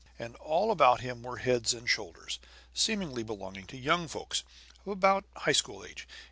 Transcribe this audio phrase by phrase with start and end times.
[0.17, 2.39] And all about him were heads and shoulders,
[2.73, 4.41] seemingly belonging to young folks,
[4.83, 6.07] of about high school age.